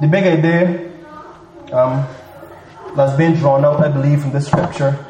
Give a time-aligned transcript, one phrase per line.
[0.00, 0.90] The big idea
[1.72, 2.06] um,
[2.96, 5.04] that's been drawn out, I believe, from this scripture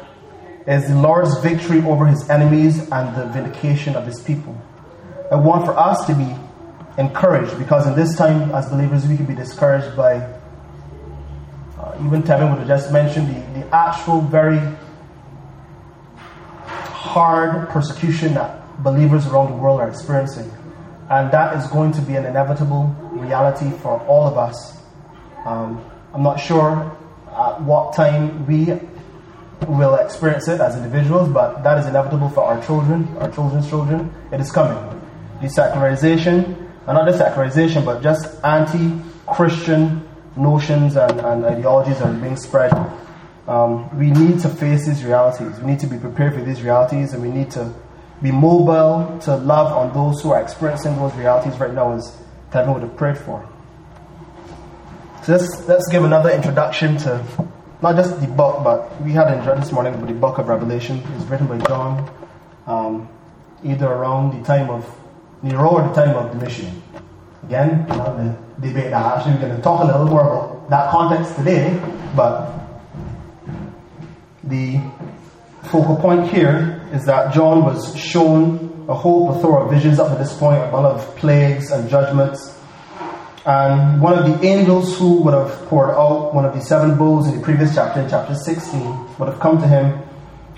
[0.67, 4.55] is the Lord's victory over his enemies and the vindication of his people.
[5.31, 6.35] I want for us to be
[6.99, 10.17] encouraged because in this time, as believers, we can be discouraged by,
[11.79, 14.59] uh, even Tevin would have just mentioned, the, the actual very
[16.65, 20.51] hard persecution that believers around the world are experiencing.
[21.09, 24.77] And that is going to be an inevitable reality for all of us.
[25.45, 25.83] Um,
[26.13, 26.97] I'm not sure
[27.27, 28.79] at what time we
[29.67, 34.13] will experience it as individuals, but that is inevitable for our children, our children's children.
[34.31, 34.77] It is coming.
[35.41, 42.73] Desacralization, and not desacralization, but just anti Christian notions and, and, ideologies are being spread.
[43.47, 45.59] Um, we need to face these realities.
[45.59, 47.73] We need to be prepared for these realities, and we need to
[48.21, 52.15] be mobile to love on those who are experiencing those realities right now, as
[52.51, 53.47] Kevin would have prayed for.
[55.23, 57.25] So let's, let's give another introduction to
[57.81, 61.03] not just the book, but we had enjoyed this morning with the book of Revelation.
[61.15, 62.09] It's written by John,
[62.67, 63.09] um,
[63.63, 64.85] either around the time of
[65.43, 66.81] Nero or the time of Domitian.
[67.43, 71.35] Again, the debate that actually we're going to talk a little more about that context
[71.35, 71.79] today,
[72.15, 72.51] but
[74.43, 74.79] the
[75.69, 80.17] focal point here is that John was shown a whole plethora of visions up to
[80.17, 82.57] this point, a lot of plagues and judgments.
[83.45, 87.27] And one of the angels who would have poured out one of the seven bowls
[87.27, 90.01] in the previous chapter, in chapter 16, would have come to him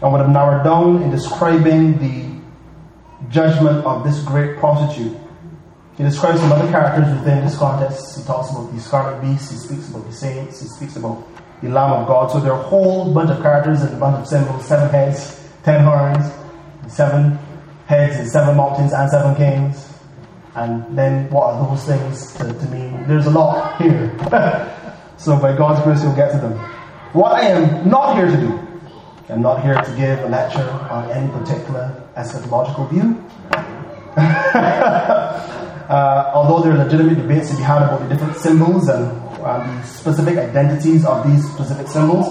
[0.01, 2.27] and would have narrowed down in describing the
[3.29, 5.17] judgment of this great prostitute.
[5.97, 8.17] He describes some other characters within this context.
[8.17, 11.27] He talks about the scarlet beast, he speaks about the saints, he speaks about
[11.61, 12.31] the Lamb of God.
[12.31, 15.43] So there are a whole bunch of characters and a bunch of symbols seven heads,
[15.63, 16.31] ten horns,
[16.87, 17.37] seven
[17.87, 19.93] heads and seven mountains and seven kings.
[20.55, 23.07] And then what are those things to, to mean?
[23.07, 24.11] There's a lot here.
[25.17, 26.57] so by God's grace, we'll get to them.
[27.13, 28.59] What I am not here to do,
[29.29, 33.23] I'm not here to give a lecture on any particular eschatological view.
[35.87, 39.65] uh, although there are legitimate debates to be had about the different symbols and uh,
[39.65, 42.27] the specific identities of these specific symbols,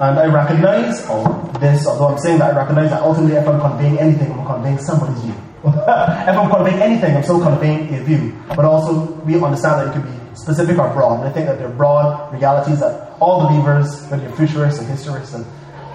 [0.00, 3.60] and I recognize oh, this, although I'm saying that, I recognize that ultimately if I'm
[3.60, 5.34] conveying anything, I'm conveying somebody's view.
[5.64, 8.36] if I'm conveying anything, I'm still conveying a view.
[8.48, 11.20] But also, we understand that it could be specific or broad.
[11.20, 15.34] And I think that they're broad realities that all believers, whether you're futurists and historists
[15.34, 15.44] and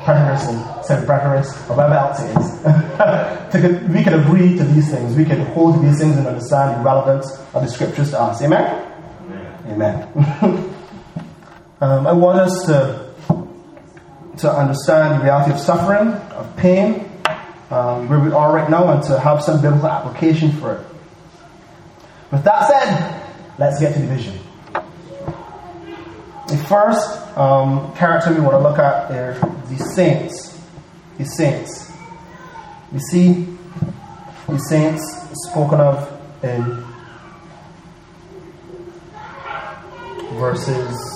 [0.04, 5.16] preterists and semi-preterists, or whatever else it is, we can agree to these things.
[5.16, 8.42] We can hold these things and understand the relevance of the scriptures to us.
[8.42, 8.93] Amen?
[9.68, 10.70] Amen.
[11.82, 13.14] Um, I want us to
[14.38, 17.10] to understand the reality of suffering, of pain,
[17.70, 20.88] um, where we are right now, and to have some biblical application for it.
[22.32, 24.40] With that said, let's get to the vision.
[26.48, 29.34] The first um, character we want to look at are
[29.68, 30.58] the saints.
[31.18, 31.92] The saints.
[32.94, 33.48] We see
[34.48, 35.04] the saints
[35.50, 36.93] spoken of in
[40.34, 41.14] verses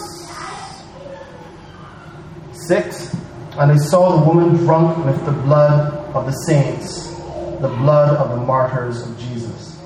[2.67, 3.15] 6
[3.57, 7.07] And they saw the woman drunk with the blood of the saints,
[7.61, 9.79] the blood of the martyrs of Jesus.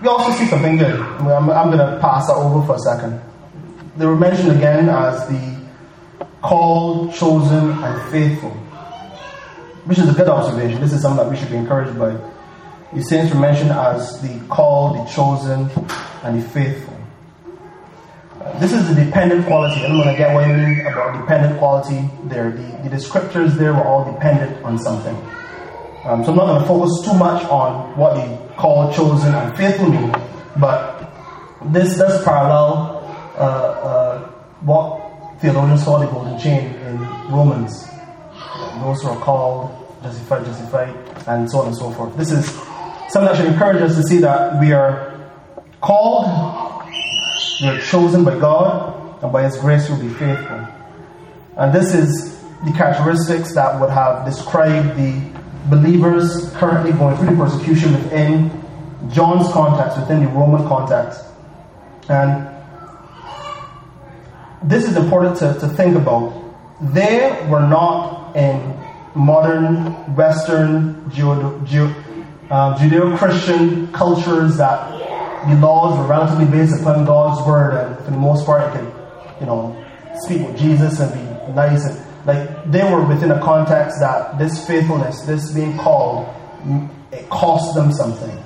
[0.00, 0.98] We also see something good.
[0.98, 3.20] I'm, I'm going to pass that over for a second.
[3.96, 5.62] They were mentioned again as the
[6.42, 8.50] called, chosen, and faithful,
[9.84, 10.80] which is a good observation.
[10.80, 12.16] This is something that we should be encouraged by.
[12.94, 15.70] The saints were mentioned as the called, the chosen,
[16.22, 16.92] and the faithful.
[18.58, 19.84] This is the dependent quality.
[19.84, 22.50] I'm going to get what I mean about dependent quality there.
[22.50, 25.16] The, the descriptors there were all dependent on something.
[26.04, 29.56] Um, so I'm not going to focus too much on what the called, chosen, and
[29.56, 30.14] faithful mean,
[30.58, 31.10] but
[31.66, 33.00] this does parallel
[33.36, 36.98] uh, uh, what theologians call the golden chain in
[37.30, 37.86] Romans.
[38.80, 39.70] Those who are called,
[40.02, 42.16] justified, justified, and so on and so forth.
[42.16, 42.50] This is
[43.12, 45.12] something that should encourage us to see that we are
[45.82, 46.62] called
[47.60, 50.66] we are chosen by God, and by His grace we'll be faithful.
[51.56, 55.22] And this is the characteristics that would have described the
[55.68, 58.50] believers currently going through the persecution within
[59.10, 61.24] John's context, within the Roman context.
[62.08, 62.48] And
[64.64, 66.32] this is important to, to think about.
[66.80, 68.76] They were not in
[69.14, 71.10] modern Western
[72.50, 74.90] uh, Judeo Christian cultures that
[75.48, 78.92] the laws were relatively based upon God's word, and for the most part, it could,
[79.40, 79.84] you know,
[80.20, 81.84] speak with Jesus and be nice.
[81.84, 86.28] And like they were within a context that this faithfulness, this being called,
[87.10, 88.36] it cost them something.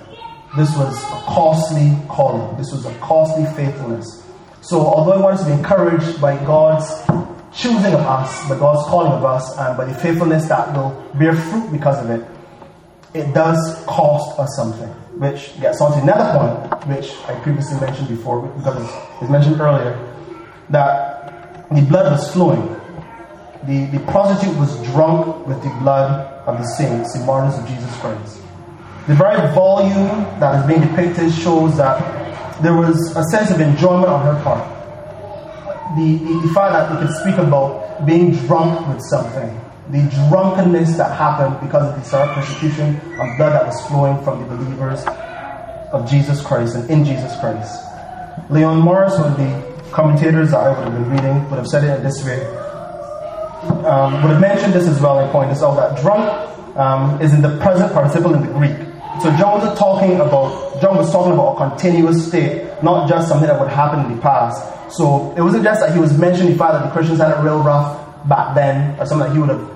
[0.56, 2.56] This was a costly calling.
[2.56, 4.26] This was a costly faithfulness.
[4.62, 6.88] So, although I want to be encouraged by God's
[7.54, 11.34] choosing of us, by God's calling of us, and by the faithfulness that will bear
[11.34, 12.26] fruit because of it,
[13.16, 14.88] it does cost us something.
[15.18, 19.60] Which gets on to another point, which I previously mentioned before, because it was mentioned
[19.60, 19.96] earlier,
[20.70, 22.68] that the blood was flowing.
[23.64, 27.96] The, the prostitute was drunk with the blood of the saints, the martyrs of Jesus
[27.98, 28.42] Christ.
[29.08, 30.08] The very volume
[30.38, 34.68] that is being depicted shows that there was a sense of enjoyment on her part.
[35.96, 39.60] The, the, the fact that we can speak about being drunk with something,
[39.90, 44.40] the drunkenness that happened because of the severe persecution and blood that was flowing from
[44.40, 45.04] the believers
[45.92, 47.82] of Jesus Christ and in Jesus Christ.
[48.50, 51.84] Leon Morris, one of the commentators that I would have been reading, would have said
[51.84, 52.44] it in this way.
[53.86, 57.32] Um, would have mentioned this as well in point this out that drunk um, is
[57.32, 58.76] in the present participle in the Greek.
[59.22, 63.48] So John was talking about John was talking about a continuous state, not just something
[63.48, 64.62] that would happen in the past.
[64.94, 67.42] So it wasn't just that he was mentioning the fact that the Christians had it
[67.42, 69.75] real rough back then, or something that he would have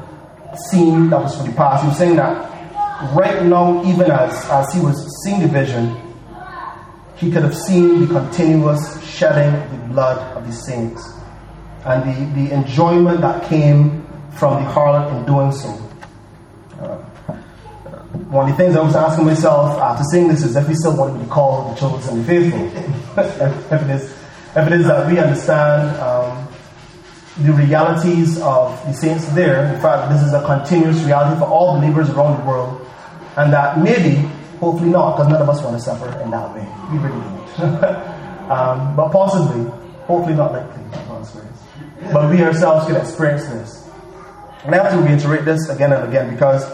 [0.70, 1.82] seen that was from the past.
[1.82, 5.96] He was saying that right now, even as, as he was seeing the vision,
[7.16, 11.02] he could have seen the continuous shedding of the blood of the saints
[11.84, 15.90] and the, the enjoyment that came from the harlot in doing so
[18.30, 20.96] one of the things I was asking myself after seeing this is if we still
[20.96, 22.64] want to be called the chosen and the faithful.
[23.24, 24.10] if, it is,
[24.54, 26.39] if it is that we understand um,
[27.42, 31.80] the realities of the saints there, in fact, this is a continuous reality for all
[31.80, 32.86] believers around the world,
[33.36, 34.16] and that maybe,
[34.58, 36.66] hopefully not, because none of us want to suffer in that way.
[36.92, 38.50] We really don't.
[38.50, 39.64] um, but possibly,
[40.04, 40.80] hopefully not likely,
[42.12, 43.88] but we ourselves can experience this.
[44.64, 46.70] And I have to reiterate this again and again because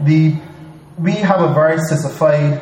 [0.00, 0.36] the
[0.98, 2.60] we have a very sissified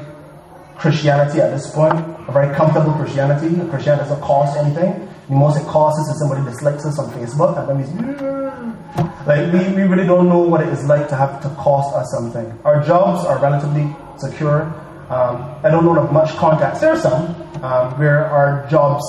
[0.76, 1.94] Christianity at this point,
[2.28, 3.48] a very comfortable Christianity.
[3.60, 5.07] a Christianity doesn't cost anything.
[5.28, 7.84] The most it costs is if somebody dislikes us on Facebook, and then we
[9.26, 12.10] like we, we really don't know what it is like to have to cost us
[12.12, 12.58] something.
[12.64, 14.62] Our jobs are relatively secure.
[15.10, 16.80] Um, I don't know of much contacts.
[16.80, 19.04] There are some um, where our jobs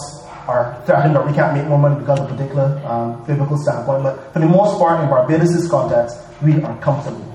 [0.47, 4.03] are threatened or we can't make more money because of a particular um, biblical standpoint.
[4.03, 7.25] But for the most part, in Barbados' context, we are comfortable.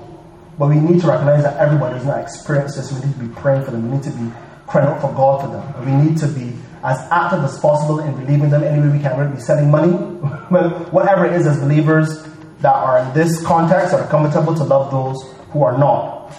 [0.59, 2.91] But we need to recognize that everybody is not experience this.
[2.91, 3.89] We need to be praying for them.
[3.89, 4.31] We need to be
[4.67, 5.73] crying out for God for them.
[5.75, 6.53] And we need to be
[6.85, 9.17] as active as possible in relieving them any way we can.
[9.17, 9.91] We're be sending money,
[10.51, 12.23] well, whatever it is as believers
[12.59, 16.31] that are in this context are comfortable to love those who are not.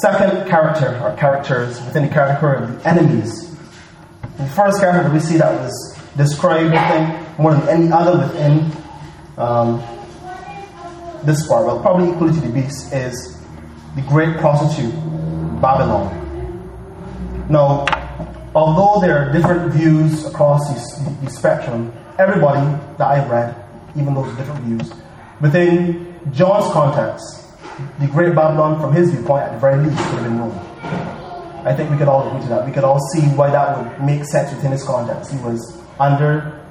[0.00, 3.50] Second character, or characters within the category of the enemies.
[4.38, 6.72] The first character that we see that was described,
[7.38, 8.72] more than any other within
[9.36, 9.78] um,
[11.22, 13.38] this part, well, probably equally to the beast, is
[13.94, 14.94] the great prostitute,
[15.60, 16.21] Babylon.
[17.52, 17.84] Now,
[18.54, 22.64] although there are different views across the, the spectrum, everybody
[22.96, 23.54] that I've read,
[23.94, 24.90] even those different views,
[25.38, 27.44] within John's context,
[28.00, 30.58] the great Babylon, from his viewpoint, at the very least, would have been Rome.
[31.66, 32.64] I think we could all agree to that.
[32.64, 35.30] We could all see why that would make sense within his context.
[35.30, 36.64] He was under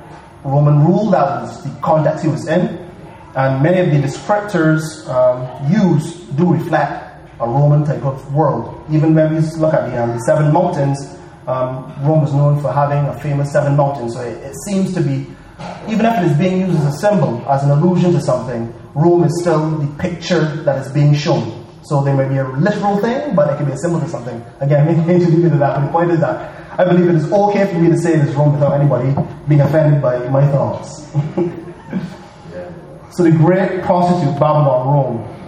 [0.44, 2.90] Roman rule, that was the context he was in.
[3.36, 7.11] And many of the descriptors um, used do reflect
[7.42, 8.84] a Roman type of world.
[8.92, 11.18] Even when we look at the, um, the seven mountains,
[11.48, 14.14] um, Rome was known for having a famous seven mountains.
[14.14, 15.28] So it, it, seems to be,
[15.90, 19.24] even if it is being used as a symbol, as an allusion to something, Rome
[19.24, 21.66] is still the picture that is being shown.
[21.84, 24.44] So there may be a literal thing, but it can be a symbol to something.
[24.60, 27.32] Again, maybe to leave into that, but the point is that I believe it is
[27.32, 29.14] okay for me to say this Rome without anybody
[29.48, 31.08] being offended by my thoughts.
[33.12, 35.41] So the great prostitute Babylon, Rome.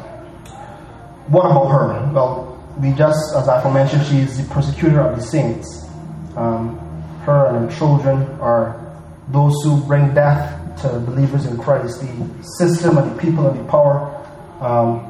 [1.34, 2.14] What about her?
[2.14, 5.90] Well, we just, as I mentioned, she is the persecutor of the saints.
[6.36, 6.78] Um,
[7.26, 8.80] her and her children are
[9.30, 12.02] those who bring death to believers in Christ.
[12.02, 14.14] The system and the people and the power
[14.62, 15.10] um,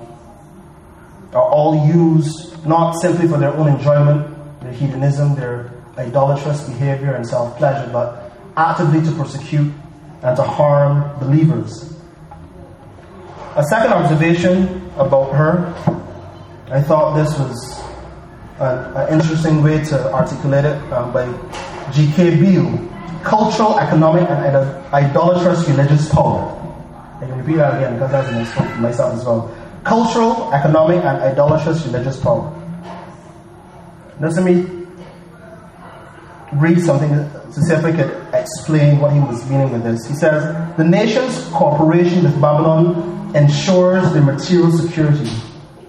[1.34, 7.28] are all used not simply for their own enjoyment, their hedonism, their idolatrous behavior and
[7.28, 9.74] self pleasure, but actively to persecute
[10.22, 11.94] and to harm believers.
[13.58, 16.03] A second observation about her,
[16.70, 17.84] I thought this was
[18.60, 21.26] an, interesting way to articulate it um, by
[21.92, 22.40] G.K.
[22.40, 22.90] Beale
[23.24, 24.58] cultural, economic, and
[24.94, 26.60] idolatrous religious power.
[27.22, 29.56] I can repeat that again because that's an example for myself as well.
[29.84, 32.52] Cultural, economic, and idolatrous religious power.
[34.20, 34.86] Now, let me
[36.54, 40.06] read something to see if I could explain what he was meaning with this.
[40.06, 45.30] He says, The nation's cooperation with Babylon ensures the material security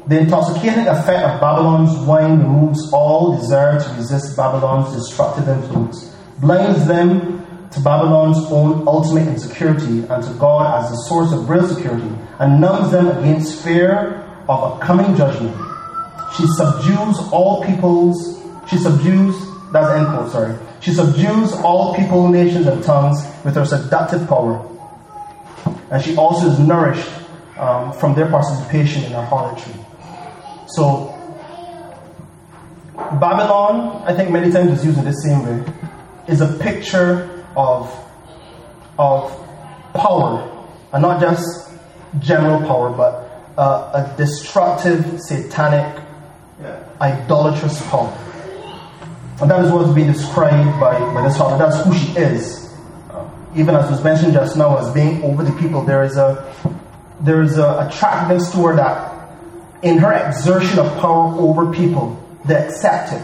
[0.07, 6.87] The intoxicating effect of Babylon's wine removes all desire to resist Babylon's destructive influence, blinds
[6.87, 12.11] them to Babylon's own ultimate insecurity and to God as the source of real security,
[12.39, 15.57] and numbs them against fear of a coming judgment.
[16.37, 19.35] She subdues all peoples, she subdues,
[19.73, 20.59] that's end quote, sorry.
[20.81, 24.69] She subdues all people, nations, and tongues with her seductive power.
[25.91, 27.09] And she also is nourished
[27.57, 29.84] um, from their participation in her harlotry.
[30.67, 31.11] So,
[32.95, 35.73] Babylon, I think many times is used in the same way,
[36.29, 37.93] is a picture of,
[38.99, 39.31] of
[39.93, 41.71] power, and not just
[42.21, 43.25] general power, but
[43.59, 46.03] uh, a destructive, satanic,
[47.01, 48.13] idolatrous power.
[49.41, 51.59] And that is what's being described by, by this author.
[51.59, 52.73] That's who she is.
[53.11, 56.53] Uh, even as was mentioned just now, as being over the people, there is a
[57.21, 59.14] there is a attractiveness to her that
[59.85, 63.23] in her exertion of power over people, they accept it,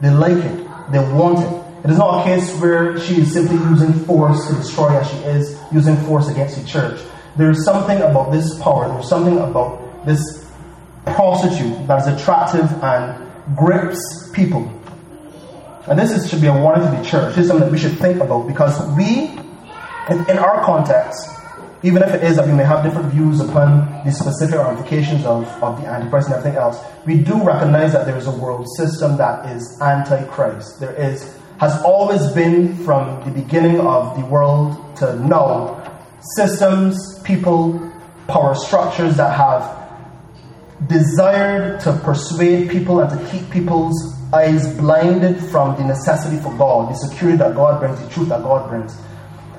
[0.00, 1.84] they like it, they want it.
[1.84, 5.16] It is not a case where she is simply using force to destroy as she
[5.18, 7.00] is using force against the church.
[7.36, 10.46] There is something about this power, there's something about this
[11.06, 14.70] prostitute that is attractive and grips people.
[15.86, 17.34] And this is, should be a warning to the church.
[17.34, 19.28] This is something that we should think about because we,
[20.08, 21.28] in, in our context,
[21.82, 25.46] even if it is that we may have different views upon the specific ramifications of,
[25.62, 29.16] of the Antichrist and everything else, we do recognize that there is a world system
[29.16, 30.78] that is anti-Christ.
[30.78, 35.76] There is has always been from the beginning of the world to now
[36.34, 37.92] systems, people,
[38.28, 39.80] power structures that have
[40.88, 46.90] desired to persuade people and to keep people's eyes blinded from the necessity for God,
[46.90, 48.96] the security that God brings, the truth that God brings.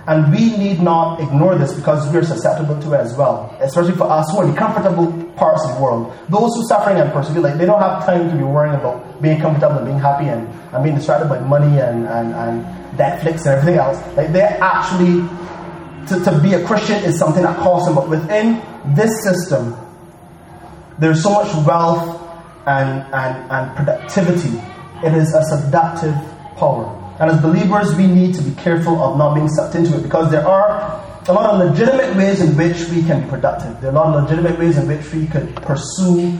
[0.07, 3.93] And we need not ignore this because we are susceptible to it as well, especially
[3.93, 6.11] for us who are in the comfortable parts of the world.
[6.29, 9.21] Those who are suffering and persevere, like they don't have time to be worrying about
[9.21, 12.65] being comfortable and being happy and, and being distracted by money and, and, and
[12.97, 13.97] Netflix and everything else.
[14.17, 15.21] Like they're actually,
[16.07, 17.95] to, to be a Christian is something that costs them.
[17.95, 18.61] But within
[18.95, 19.75] this system,
[20.97, 22.17] there's so much wealth
[22.65, 24.57] and, and, and productivity.
[25.05, 26.15] It is a seductive
[26.57, 26.97] power.
[27.21, 30.31] And as believers, we need to be careful of not being sucked into it because
[30.31, 33.79] there are a lot of legitimate ways in which we can be productive.
[33.79, 36.31] There are a lot of legitimate ways in which we could pursue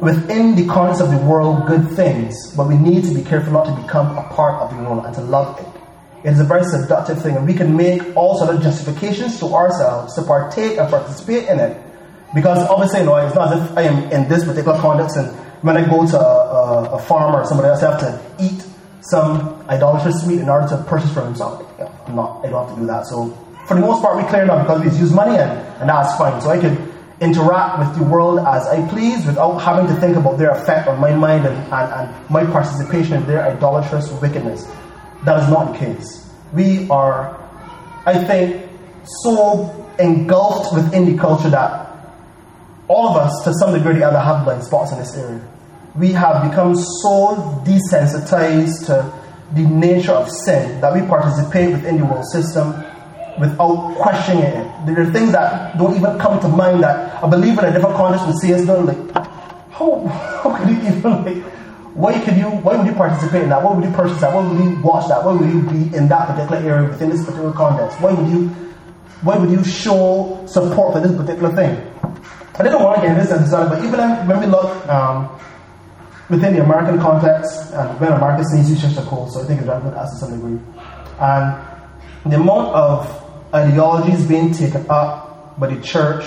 [0.00, 3.66] within the context of the world good things, but we need to be careful not
[3.66, 6.28] to become a part of the world and to love it.
[6.28, 9.46] It is a very seductive thing, and we can make all sort of justifications to
[9.46, 11.76] ourselves to partake and participate in it.
[12.36, 15.28] Because obviously, you know, it's not as if I am in this particular context and
[15.62, 18.64] when I go to a, a, a farm or somebody else, I have to eat
[19.02, 21.64] some idolatrous meat in order to purchase for himself.
[22.06, 23.06] I'm not, I don't have to do that.
[23.06, 23.30] So
[23.66, 26.16] for the most part, we clear it up because we use money and, and that's
[26.16, 26.40] fine.
[26.40, 30.38] So I can interact with the world as I please without having to think about
[30.38, 34.64] their effect on my mind and, and, and my participation in their idolatrous wickedness.
[35.24, 36.30] That is not the case.
[36.52, 37.40] We are,
[38.04, 38.68] I think,
[39.22, 41.88] so engulfed within the culture that
[42.88, 45.40] all of us, to some degree or other, have blind spots in this area
[45.94, 49.21] we have become so desensitized to
[49.54, 52.72] the nature of sin that we participate within the world system
[53.38, 54.86] without questioning it.
[54.86, 57.96] There are things that don't even come to mind that a believer in a different
[57.96, 59.12] context would see as though like,
[59.70, 60.06] how,
[60.42, 61.42] how could you even like,
[61.94, 63.62] why could you, why would you participate in that?
[63.62, 64.34] Why would you purchase that?
[64.34, 65.24] Why would you watch that?
[65.24, 68.00] Why would you be in that particular area within this particular context?
[68.00, 68.48] Why would you,
[69.20, 71.76] why would you show support for this particular thing?
[72.54, 75.28] I didn't want to get into this necessarily, but even when we look um,
[76.32, 79.60] within the American context, and when America sees you change the code, so I think
[79.60, 80.58] it's relevant as to some degree.
[81.20, 86.24] And the amount of ideologies being taken up by the church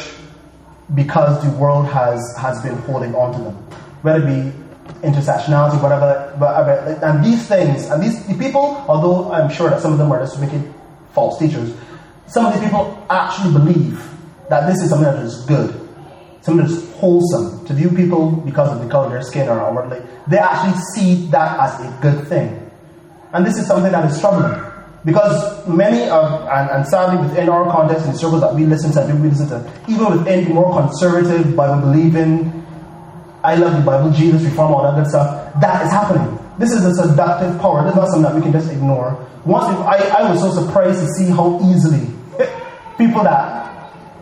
[0.94, 3.56] because the world has, has been holding on to them,
[4.04, 7.00] whether it be intersectionality, whatever, whatever.
[7.04, 10.20] And these things, and these the people, although I'm sure that some of them are
[10.20, 10.72] just wicked
[11.14, 11.76] false teachers,
[12.28, 14.08] some of these people actually believe
[14.50, 15.85] that this is something that is good
[16.46, 20.00] something that's wholesome to view people because of the color of their skin or outwardly.
[20.28, 22.72] They actually see that as a good thing.
[23.34, 24.62] And this is something that is troubling.
[25.04, 29.02] Because many of, and, and sadly within our context and circles that we listen to,
[29.06, 32.64] and we listen to, even within more conservative, Bible believing,
[33.44, 36.40] I love the Bible, Jesus, reform, all that good stuff, that is happening.
[36.60, 37.84] This is a seductive power.
[37.84, 39.28] This is not something that we can just ignore.
[39.46, 42.08] Once, I, I was so surprised to see how easily
[42.98, 43.75] people that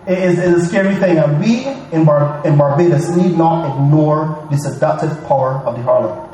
[0.07, 3.73] it is, it is a scary thing, and we in, Bar- in Barbados need not
[3.73, 6.29] ignore the seductive power of the harlot.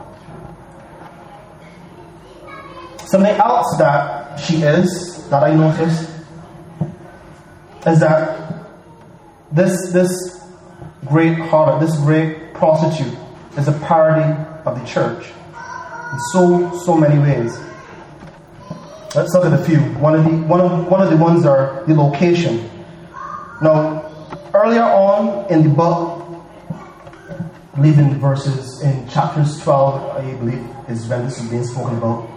[3.07, 6.09] Something else that she is, that I noticed,
[7.85, 8.65] is that
[9.51, 10.43] this, this
[11.05, 13.17] great harlot, this great prostitute,
[13.57, 14.35] is a parody
[14.65, 15.25] of the church
[16.11, 17.59] in so, so many ways.
[19.15, 19.79] Let's look at a few.
[19.99, 22.69] One of the, one of, one of the ones are the location.
[23.61, 24.09] Now,
[24.53, 26.25] earlier on in the book,
[26.69, 31.97] I believe in verses in chapters 12, I believe is when this is being spoken
[31.97, 32.29] about.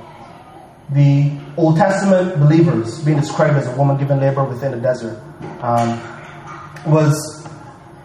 [0.90, 5.22] The Old Testament believers being described as a woman given labor within the desert
[5.60, 6.00] um,
[6.86, 7.46] was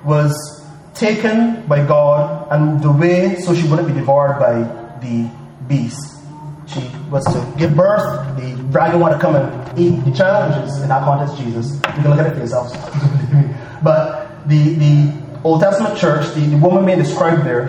[0.05, 4.61] was taken by God and the way so she wouldn't be devoured by
[4.99, 5.29] the
[5.67, 6.16] beast.
[6.67, 10.69] She was to give birth, the dragon wanted to come and eat the child, which
[10.69, 11.75] is in that context Jesus.
[11.75, 12.73] You can look at it for yourselves.
[13.83, 17.67] but the the Old Testament church, the, the woman being described there,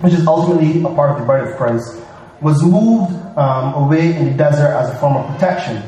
[0.00, 2.00] which is ultimately a part of the bride of Christ,
[2.40, 5.82] was moved um, away in the desert as a form of protection.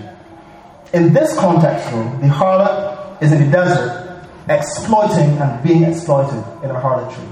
[0.93, 6.71] In this context, though, the harlot is in the desert exploiting and being exploited in
[6.71, 7.25] her harlotry.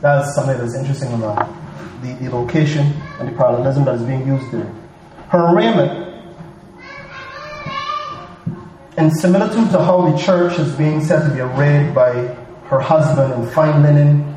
[0.00, 1.61] That's something that's interesting about
[2.02, 4.72] the, the location and the parallelism that is being used there.
[5.28, 6.08] Her raiment,
[8.98, 12.12] in similitude to how the church is being said to be arrayed by
[12.66, 14.34] her husband in fine linen,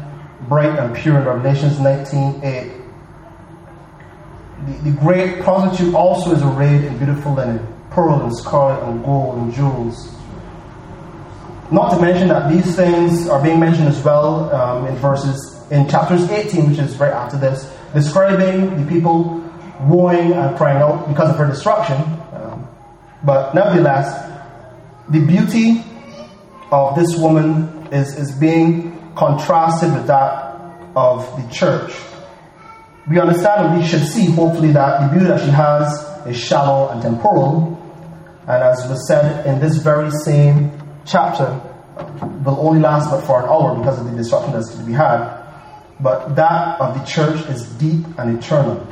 [0.48, 2.72] bright and pure in Revelations 19 8.
[4.66, 9.38] The, the great prostitute also is arrayed in beautiful linen, pearl and scarlet and gold
[9.38, 10.16] and jewels
[11.72, 15.88] not to mention that these things are being mentioned as well um, in verses in
[15.90, 19.42] chapters 18, which is right after this, describing the people
[19.82, 21.96] woeing and crying out because of her destruction.
[22.34, 22.68] Um,
[23.24, 24.32] but nevertheless,
[25.10, 25.84] the beauty
[26.72, 30.56] of this woman is, is being contrasted with that
[30.96, 31.94] of the church.
[33.10, 36.90] We understand and we should see, hopefully, that the beauty that she has is shallow
[36.90, 37.74] and temporal.
[38.48, 40.72] And as was said in this very same
[41.06, 41.62] chapter
[42.44, 45.35] will only last but for an hour because of the destruction that's to be had.
[46.00, 48.86] But that of the church is deep and eternal.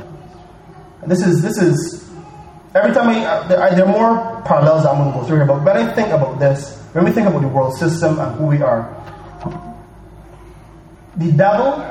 [1.02, 2.10] And this is this is
[2.74, 5.36] every time I, uh, there, are, there are more parallels I'm going to go through
[5.36, 5.46] here.
[5.46, 8.46] But when I think about this, when we think about the world system and who
[8.46, 8.88] we are,
[11.16, 11.84] the devil,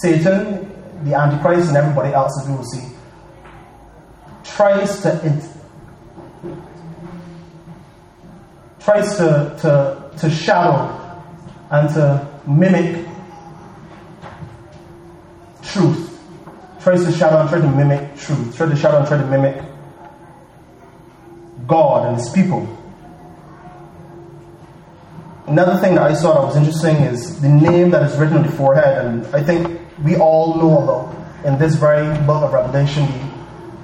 [0.00, 0.72] Satan,
[1.04, 2.88] the Antichrist, and everybody else, as we will see,
[4.44, 5.58] tries to it
[8.88, 10.88] tries to, to, to shadow
[11.70, 13.06] and to mimic
[15.72, 16.18] truth.
[16.80, 18.56] Tries to shadow and try to mimic truth.
[18.56, 19.62] Try to shadow and try to mimic
[21.66, 22.66] God and His people.
[25.46, 28.42] Another thing that I saw that was interesting is the name that is written on
[28.42, 33.06] the forehead, and I think we all know about in this very book of Revelation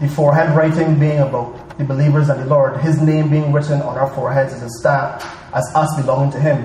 [0.01, 3.81] the, the forehead writing being about the believers and the Lord, His name being written
[3.81, 5.23] on our foreheads as a stamp,
[5.55, 6.59] as us belonging to Him.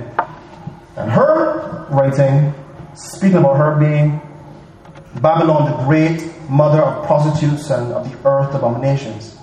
[0.97, 2.53] And her writing,
[2.93, 4.21] speaking about her being
[5.15, 9.38] Babylon, the great mother of prostitutes and of the earth abominations.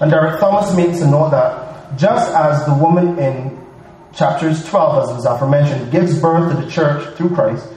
[0.00, 3.64] And Derek Thomas makes a note that just as the woman in
[4.12, 7.68] chapters 12, as was aforementioned, gives birth to the church through Christ,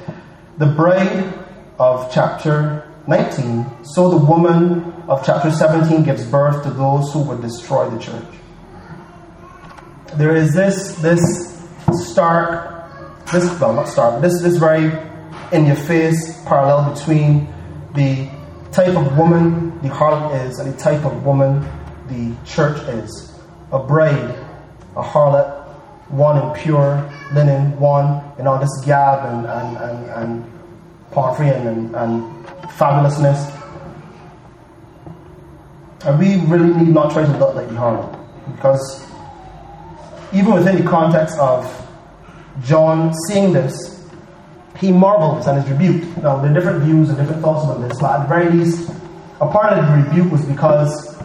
[0.57, 1.33] the bride
[1.77, 7.41] of chapter 19, so the woman of chapter 17 gives birth to those who would
[7.41, 8.25] destroy the church.
[10.15, 11.21] There is this, this
[11.93, 15.08] stark, this, well, not stark, this, this very
[15.51, 17.47] in your face parallel between
[17.95, 18.29] the
[18.71, 21.61] type of woman the harlot is and the type of woman
[22.07, 23.33] the church is.
[23.71, 24.35] A bride,
[24.95, 25.59] a harlot,
[26.09, 30.51] one in pure linen, one in all this gab and, and, and, and
[31.11, 32.45] poverty and, and
[32.77, 33.55] fabulousness.
[36.05, 38.15] And we really need not try to look like the harlot.
[38.55, 39.05] Because
[40.33, 41.65] even within the context of
[42.63, 43.98] John seeing this,
[44.79, 46.17] he marvels and is rebuked.
[46.23, 48.89] Now, there are different views and different thoughts about this, but at the very least,
[49.41, 51.17] a part of the rebuke was because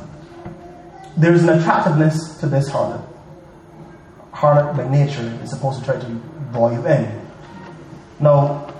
[1.16, 3.06] there's an attractiveness to this harlot.
[4.32, 6.06] Harlot by nature is supposed to try to
[6.52, 7.20] draw you in.
[8.20, 8.72] Now,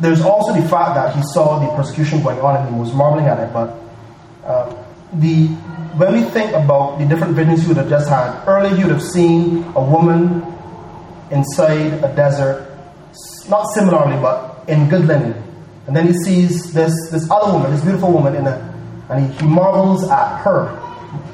[0.00, 3.26] there's also the fact that he saw the persecution going on and he was marveling
[3.26, 3.52] at it.
[3.52, 3.76] But
[4.44, 5.46] uh, the
[5.96, 8.92] when we think about the different visions he would have just had, earlier you would
[8.92, 10.42] have seen a woman
[11.30, 12.73] inside a desert,
[13.48, 15.34] not similarly, but in good linen.
[15.86, 18.74] And then he sees this, this other woman, this beautiful woman, in a,
[19.10, 20.80] and he, he marvels at her.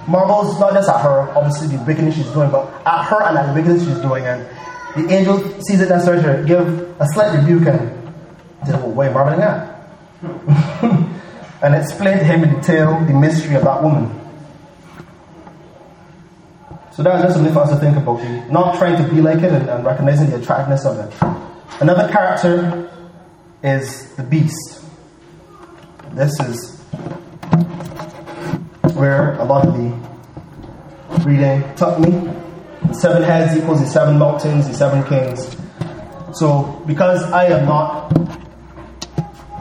[0.09, 3.47] Marvels not just at her, obviously the wickedness she's doing, but at her and at
[3.47, 4.25] the wickedness she's doing.
[4.25, 4.47] And
[4.97, 8.01] the angel sees it necessary to give a slight rebuke and
[8.67, 9.71] did are you marveling at.
[11.63, 14.17] and explained to him in detail the mystery of that woman.
[16.93, 18.21] So that's just something for us to think about.
[18.51, 21.41] Not trying to be like it and, and recognizing the attractiveness of it.
[21.79, 22.91] Another character
[23.63, 24.83] is the beast.
[26.13, 26.81] This is
[28.95, 30.11] where a lot of the
[31.25, 32.11] reading took me.
[32.89, 35.57] The seven heads equals the seven mountains, the seven kings.
[36.33, 38.13] So, because I am not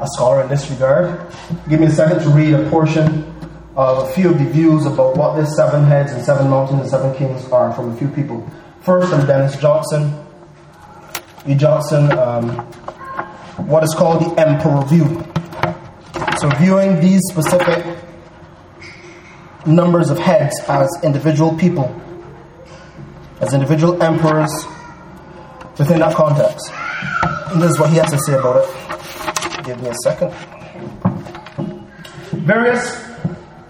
[0.02, 1.32] a scholar in this regard,
[1.70, 3.26] give me a second to read a portion
[3.76, 6.90] of a few of the views about what this seven heads and seven mountains and
[6.90, 8.46] seven kings are from a few people.
[8.82, 10.26] First, from Dennis Johnson.
[11.50, 11.56] E.
[11.56, 12.50] Johnson, um,
[13.66, 15.26] what is called the Emperor View.
[16.40, 17.98] So, viewing these specific
[19.66, 22.00] numbers of heads as individual people,
[23.42, 24.52] as individual emperors
[25.78, 26.72] within that context.
[27.52, 29.66] And this is what he has to say about it.
[29.66, 30.32] Give me a second.
[32.46, 33.06] Various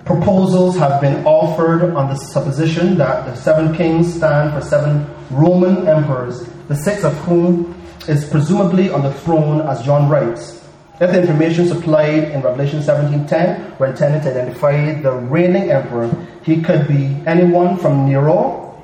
[0.05, 5.87] proposals have been offered on the supposition that the seven kings stand for seven Roman
[5.87, 7.75] emperors, the sixth of whom
[8.07, 10.63] is presumably on the throne as John writes.
[11.01, 16.09] If the information supplied in Revelation 17:10 were intended to identify the reigning emperor,
[16.43, 18.77] he could be anyone from Nero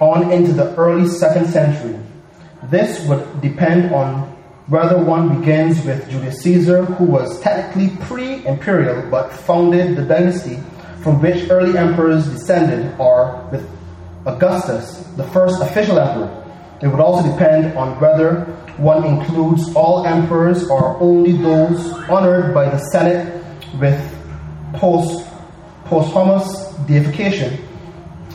[0.00, 1.96] on into the early second century.
[2.70, 4.30] This would depend on
[4.68, 10.58] whether one begins with Julius Caesar, who was technically pre-imperial but founded the dynasty
[11.02, 13.68] from which early emperors descended, or with
[14.24, 16.43] Augustus, the first official emperor.
[16.84, 18.42] It would also depend on whether
[18.76, 23.42] one includes all emperors or only those honored by the Senate
[23.80, 23.98] with
[24.74, 25.26] post,
[25.86, 27.66] posthumous deification,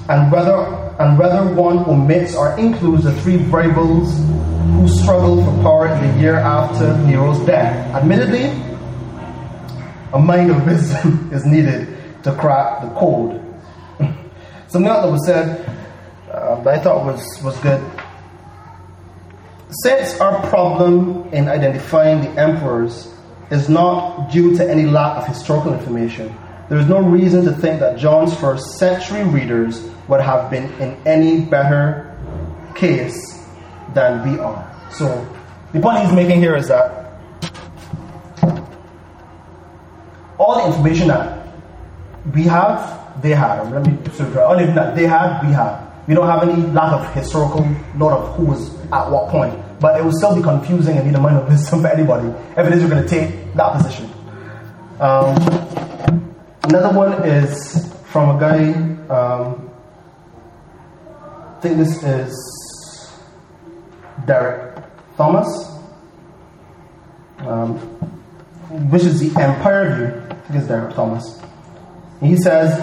[0.09, 0.55] and whether,
[0.97, 6.19] and whether one omits or includes the three variables who struggled for power in the
[6.19, 7.93] year after Nero's death.
[7.93, 8.45] Admittedly,
[10.12, 13.45] a mind of wisdom is needed to crack the code.
[14.69, 15.69] Something else that was said
[16.31, 17.98] uh, that I thought was, was good
[19.69, 23.13] since our problem in identifying the emperors
[23.51, 26.36] is not due to any lack of historical information,
[26.69, 30.97] there is no reason to think that John's first century readers would have been in
[31.05, 32.17] any better
[32.75, 33.43] case
[33.93, 34.65] than we are.
[34.91, 35.08] So,
[35.71, 37.19] the point he's making here is that
[40.39, 41.47] all the information that
[42.34, 43.71] we have, they had.
[43.71, 43.93] Let me
[44.41, 46.08] all the information that they had, we have.
[46.08, 47.63] We don't have any lack of historical
[47.95, 49.54] note of who was at what point.
[49.80, 52.60] But it will still be confusing and need a mind of wisdom for anybody if
[52.60, 54.10] it is you're going to take that position.
[54.99, 58.73] Um, another one is from a guy,
[59.10, 59.69] um,
[61.58, 63.13] I think this is
[64.25, 64.84] Derek
[65.15, 65.47] Thomas,
[67.39, 67.78] um,
[68.89, 70.06] which is the Empire View.
[70.30, 71.41] I think it's Derek Thomas.
[72.21, 72.78] He says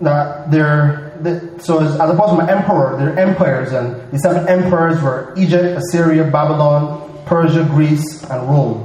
[0.00, 5.34] that there the, so opposed to an emperor, they're empires, and the seven emperors were
[5.36, 8.84] Egypt, Assyria, Babylon, Persia, Greece, and Rome,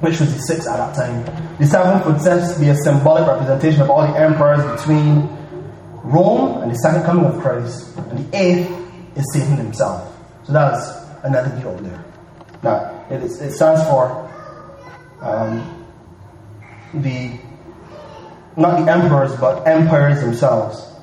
[0.00, 1.56] which was the six at that time.
[1.58, 2.20] The seventh would
[2.54, 5.28] to be a symbolic representation of all the empires between
[6.02, 8.70] Rome and the second coming of Christ, and the eighth
[9.16, 10.14] is Satan himself.
[10.44, 10.88] So that's
[11.24, 12.04] another deal there.
[12.62, 14.30] Now, it, is, it stands for
[15.20, 15.84] um,
[16.94, 17.38] the
[18.56, 20.95] not the emperors, but empires themselves.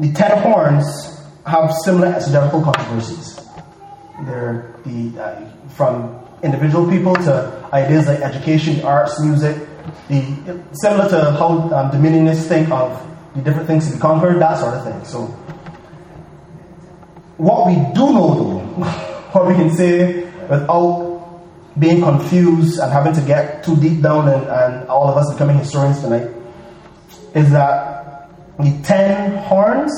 [0.00, 3.38] The ten horns have similar exegetical controversies.
[4.24, 9.56] They're the, uh, from individual people to ideas like education, arts, music.
[10.08, 14.58] The, similar to how um, dominionists think of the different things to be conquered, that
[14.58, 15.04] sort of thing.
[15.04, 15.26] So,
[17.36, 18.58] what we do know though,
[19.32, 21.10] what we can say without
[21.78, 25.58] being confused and having to get too deep down and, and all of us becoming
[25.58, 26.28] historians tonight,
[27.34, 27.99] is that
[28.62, 29.92] the ten horns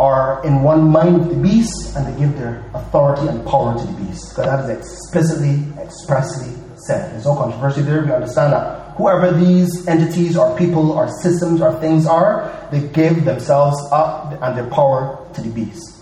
[0.00, 3.86] are in one mind with the beast and they give their authority and power to
[3.86, 4.30] the beast.
[4.30, 6.52] Because that is explicitly, expressly
[6.86, 7.12] said.
[7.12, 8.02] There's no controversy there.
[8.04, 13.24] We understand that whoever these entities or people or systems or things are, they give
[13.24, 15.98] themselves up and their power to the beast.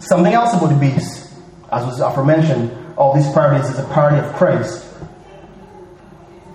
[0.00, 1.32] Something else about the beast,
[1.72, 4.87] as was aforementioned, all these parties is a party of Christ.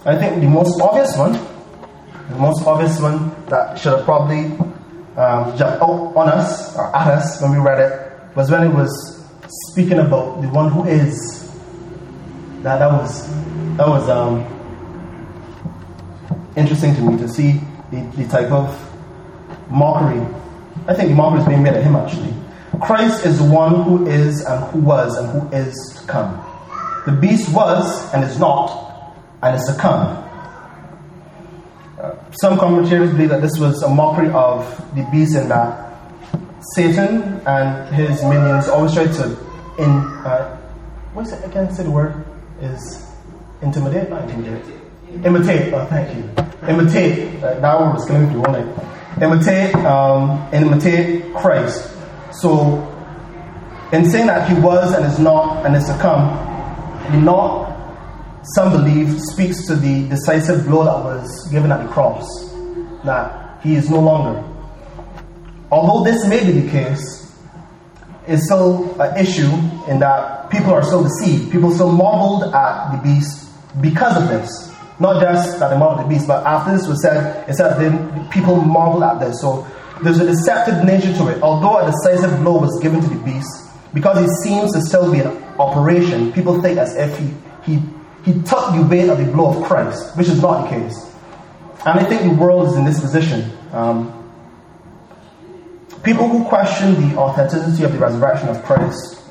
[0.06, 1.32] I think the most obvious one,
[2.30, 4.48] the most obvious one that should have probably
[5.16, 8.74] um, jumped out on us or at us when we read it was when it
[8.74, 9.26] was
[9.72, 11.42] speaking about the one who is.
[12.64, 13.30] That that was
[13.78, 14.44] that was um,
[16.58, 17.62] interesting to me to see
[17.92, 18.68] the, the type of
[19.70, 20.20] mockery.
[20.86, 22.34] I think the mockery is being made at him actually.
[22.82, 26.44] Christ is the one who is and who was and who is to come.
[27.06, 28.83] The beast was and is not
[29.44, 30.24] and to come.
[32.42, 35.94] some commentators believe that this was a mockery of the beast in that
[36.76, 39.24] Satan and his minions always try to
[39.78, 39.90] in
[40.24, 40.58] uh,
[41.14, 41.74] what's it again?
[41.74, 42.26] Say the word
[42.62, 43.06] is
[43.62, 44.82] intimidate, not intimidate.
[45.26, 45.74] Imitate.
[45.74, 46.24] Oh, thank you.
[46.68, 47.44] Imitate.
[47.44, 49.22] Uh, that word was me, wasn't it?
[49.22, 49.76] Imitate.
[49.86, 51.92] Um, imitate Christ.
[52.32, 52.80] So,
[53.92, 56.32] in saying that he was and is not and is to come,
[57.12, 57.63] the not
[58.56, 62.26] some believe speaks to the decisive blow that was given at the cross,
[63.06, 64.44] that he is no longer.
[65.72, 67.24] Although this may be the case,
[68.28, 69.52] it's still an issue
[69.90, 71.52] in that people are still deceived.
[71.52, 73.50] People still marveled at the beast
[73.82, 74.72] because of this.
[75.00, 77.80] Not just that they marveled at the beast, but after this was said, it said
[77.80, 79.42] then people marveled at this.
[79.42, 79.68] So
[80.04, 81.42] there's a deceptive nature to it.
[81.42, 85.20] Although a decisive blow was given to the beast, because he seems to still be
[85.20, 85.28] in
[85.60, 87.82] operation, people think as if he, he,
[88.24, 91.14] he took the weight of the blow of Christ, which is not the case.
[91.86, 93.52] And I think the world is in this position.
[93.74, 94.20] Um,
[96.04, 99.22] people who question the authenticity of the resurrection of Christ,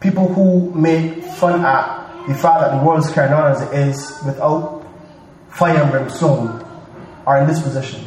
[0.00, 3.74] people who make fun at the fact that the world is carrying on as it
[3.74, 4.86] is without
[5.50, 6.66] fire and brimstone,
[7.26, 8.02] are in this position.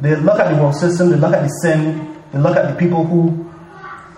[0.00, 2.78] They look at the world system, they look at the sin, they look at the
[2.78, 3.52] people who,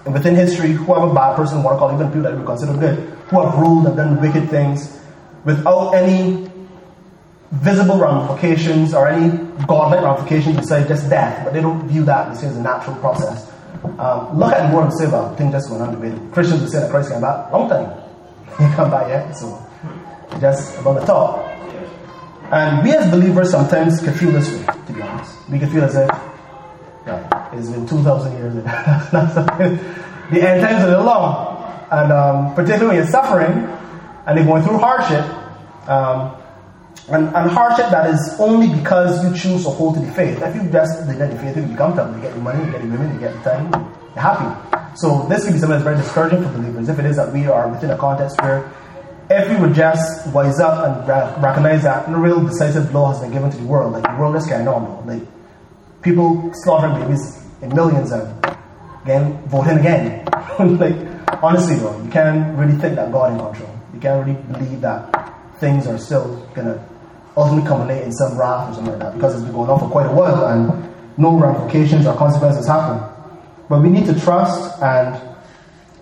[0.09, 2.97] within history, whoever bad person want to call, even people that we consider good,
[3.29, 5.00] who have ruled and done wicked things
[5.45, 6.51] without any
[7.51, 12.43] visible ramifications or any godlike ramifications besides just death, but they don't view that as
[12.43, 13.51] a natural process.
[13.99, 16.33] Um, look at the world and say, well, things just going on debated.
[16.33, 17.97] Christians would say that Christ came back long time.
[18.59, 19.67] He come back yet, so
[20.39, 21.47] just about the top.
[22.53, 25.49] And we as believers sometimes can feel this way, to be honest.
[25.49, 26.11] We can feel as if
[27.07, 28.55] yeah, it's been 2,000 years.
[30.31, 31.87] the end times are a little long.
[31.91, 33.80] And um, particularly when you're suffering
[34.27, 35.25] and they're going through hardship,
[35.89, 36.37] um,
[37.09, 40.41] and, and, hardship that is only because you choose to hold to the faith.
[40.41, 42.83] If you just neglect the faith, you become comfortable, you get the money, you get
[42.83, 44.97] the women, you get the time, you're happy.
[44.97, 47.47] So this can be something that's very discouraging for believers if it is that we
[47.47, 48.71] are within a context where
[49.31, 53.33] if we would just wise up and recognize that no real decisive blow has been
[53.33, 55.23] given to the world, like the world is kind of normal, like
[56.03, 58.27] people slaughtering babies in millions and
[59.05, 60.25] again voting again.
[60.79, 63.80] like honestly though, you can't really think that God in control.
[64.01, 66.83] Can't really believe that things are still gonna
[67.37, 69.89] ultimately culminate in some wrath or something like that because it's been going on for
[69.89, 72.99] quite a while and no ramifications or consequences happen.
[73.69, 75.21] But we need to trust and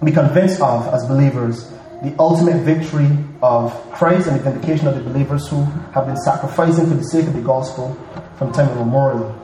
[0.04, 1.70] be convinced of, as believers,
[2.02, 3.08] the ultimate victory
[3.42, 7.26] of Christ and the vindication of the believers who have been sacrificing for the sake
[7.26, 7.94] of the gospel
[8.36, 9.34] from time immemorial.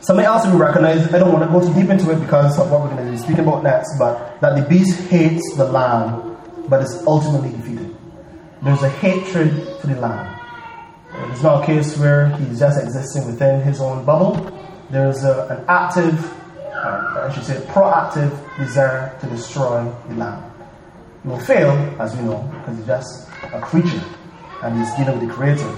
[0.00, 2.70] Something else we recognize, I don't want to go too deep into it because of
[2.70, 6.29] what we're going to be speaking about next, but that the beast hates the lamb,
[6.70, 7.94] but is ultimately defeated.
[8.62, 10.38] There's a hatred for the lamb.
[11.32, 14.34] It's not a case where he's just existing within his own bubble.
[14.90, 16.24] There's a, an active,
[16.72, 20.50] uh, I should say, proactive desire to destroy the lamb.
[21.22, 24.02] He will fail, as we know, because he's just a creature
[24.62, 25.70] and he's dealing with the creator.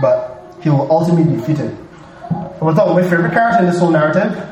[0.00, 1.76] But he will ultimately be defeated.
[2.30, 4.46] And we'll talk about my favorite character in this whole narrative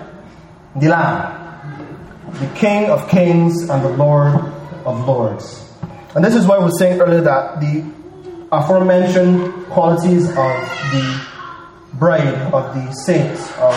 [0.77, 4.35] the Lamb, the King of Kings and the Lord
[4.85, 5.67] of Lords.
[6.18, 7.88] And this is why I was saying earlier that the
[8.50, 11.26] aforementioned qualities of the
[11.92, 13.72] bride, of the saints, of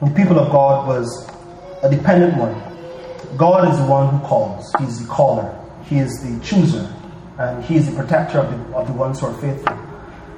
[0.00, 1.28] the people of God was
[1.82, 2.54] a dependent one.
[3.36, 5.52] God is the one who calls, He's the caller,
[5.86, 6.88] He is the chooser,
[7.40, 9.76] and He is the protector of the, of the ones who are faithful.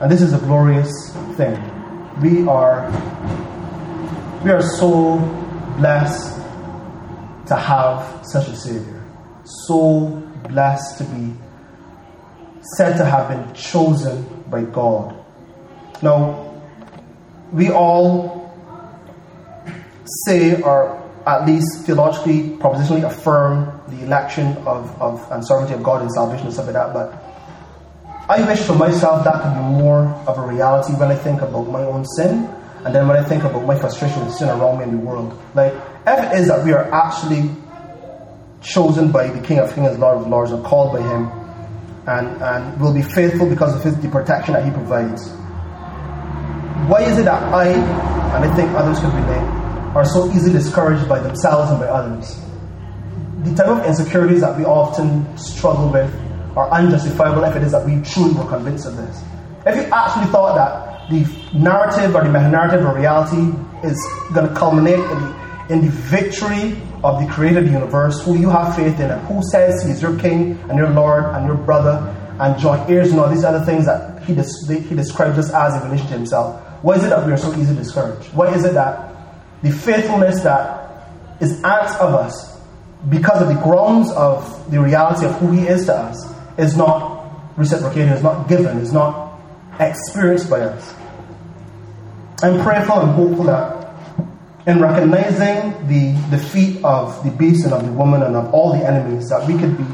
[0.00, 0.90] And this is a glorious
[1.36, 1.60] thing.
[2.22, 2.90] We are
[4.42, 5.18] we are so
[5.76, 6.34] blessed
[7.48, 9.04] to have such a Savior.
[9.66, 11.34] So blessed to be
[12.76, 15.16] said to have been chosen by God.
[16.02, 16.62] Now,
[17.52, 18.52] we all
[20.26, 26.02] say or at least theologically, propositionally affirm the election of, of and sovereignty of God
[26.02, 27.24] and salvation and stuff like that, but
[28.28, 31.68] I wish for myself that could be more of a reality when I think about
[31.68, 32.48] my own sin
[32.84, 35.38] and then when I think about my frustration with sin around me in the world.
[35.54, 35.72] Like,
[36.06, 37.50] if it is that we are actually
[38.64, 41.30] chosen by the King of Kings Lord of Lords and called by Him
[42.06, 45.30] and, and will be faithful because of his, the protection that He provides,
[46.88, 51.08] why is it that I, and I think others could relate, are so easily discouraged
[51.08, 52.40] by themselves and by others.
[53.44, 56.12] The type of insecurities that we often struggle with
[56.56, 59.22] are unjustifiable if it is that we truly were convinced of this.
[59.66, 61.24] If you actually thought that the
[61.56, 63.96] narrative or the meta narrative or reality is
[64.34, 68.76] going to culminate in the, in the victory of the created universe, who you have
[68.76, 72.14] faith in, and who says he is your king and your lord and your brother
[72.40, 75.88] and joint heirs and all these other things that he, he describes us as in
[75.88, 76.60] relation to himself.
[76.82, 78.32] Why is it that we are so easily discouraged?
[78.34, 79.14] Why is it that
[79.62, 82.60] the faithfulness that is asked of us
[83.08, 87.56] because of the grounds of the reality of who he is to us is not
[87.56, 89.40] reciprocated, is not given, is not
[89.78, 90.94] experienced by us?
[92.42, 93.83] I'm prayerful and hopeful that
[94.66, 98.84] in recognizing the defeat of the beast and of the woman and of all the
[98.86, 99.84] enemies, that we could be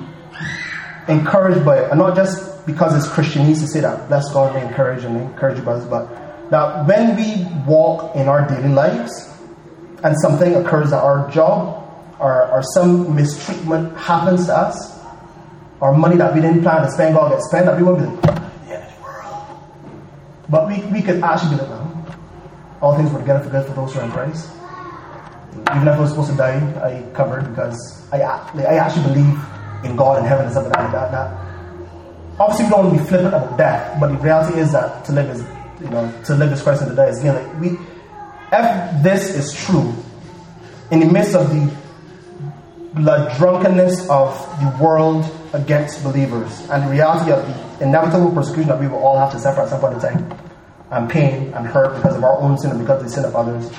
[1.08, 1.90] encouraged by it.
[1.90, 5.58] And not just because it's Christianese to say that, bless God, we encourage and encourage
[5.58, 6.08] you brothers, but
[6.50, 9.28] that when we walk in our daily lives
[10.04, 11.78] and something occurs at our job
[12.20, 14.98] or, or some mistreatment happens to us,
[15.80, 18.04] or money that we didn't plan to spend, God gets spent, that we won't be
[18.04, 19.58] like, yeah, world.
[20.48, 21.80] But we, we could actually be like,
[22.82, 24.50] all things were together for good for those who are in Christ.
[25.52, 29.38] Even if I was supposed to die, I covered because I, I actually believe
[29.84, 31.10] in God and heaven and something like that.
[31.10, 31.50] that
[32.40, 35.12] obviously, we don't want to be flippant about death, but the reality is that to
[35.12, 35.44] live is,
[35.80, 37.34] you know, to live is Christ and to die is again.
[37.34, 37.68] Like we,
[38.52, 39.94] if this is true,
[40.90, 41.70] in the midst of the,
[42.94, 48.80] the drunkenness of the world against believers and the reality of the inevitable persecution that
[48.80, 50.38] we will all have to suffer at some point in time
[50.90, 53.36] and pain and hurt because of our own sin and because of the sin of
[53.36, 53.70] others,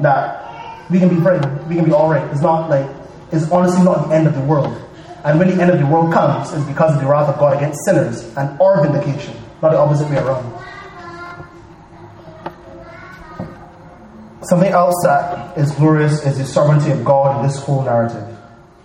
[0.00, 0.51] that
[0.92, 2.22] we can be very, we can be all right.
[2.30, 2.88] It's not like,
[3.32, 4.78] it's honestly not the end of the world.
[5.24, 7.56] And when the end of the world comes, it's because of the wrath of God
[7.56, 10.60] against sinners and our vindication, not the opposite way around.
[14.42, 18.36] Something else that is glorious is the sovereignty of God in this whole narrative.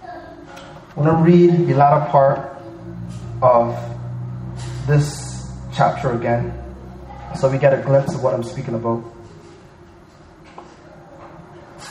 [0.03, 2.61] I want to read the latter part
[3.41, 3.75] of
[4.87, 6.53] this chapter again
[7.35, 9.03] so we get a glimpse of what I'm speaking about.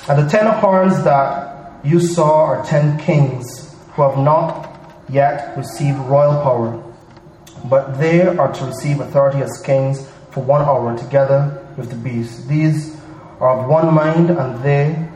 [0.09, 5.99] And the ten horns that you saw are ten kings who have not yet received
[5.99, 6.83] royal power,
[7.69, 12.49] but they are to receive authority as kings for one hour together with the beast.
[12.49, 12.97] These
[13.40, 15.09] are of one mind, and they